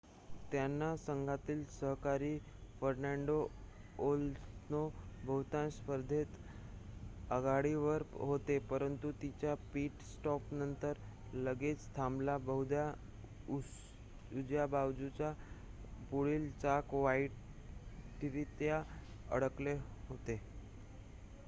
त्यांचा 0.51 0.95
संघातील 0.97 1.63
सहकारी 1.71 2.37
फर्नांडो 2.79 3.35
अलोन्सो 3.99 4.87
बहुतांश 5.23 5.73
स्पर्धेत 5.73 7.31
आघाडीवर 7.31 8.03
होता 8.13 8.57
परंतु 8.69 9.11
त्याच्या 9.21 9.53
पिट-स्टॉपनंतर 9.73 10.97
लगेच 11.35 11.87
थांबला 11.95 12.37
बहुधा 12.39 12.91
उजव्या 13.49 14.65
बाजूचे 14.69 15.31
पुढील 16.11 16.49
चाक 16.53 16.93
वाईटरित्या 16.95 18.81
अडकले 19.31 19.77
होते 20.09 20.41